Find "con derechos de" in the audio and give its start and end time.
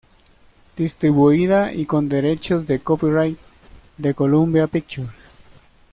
1.85-2.79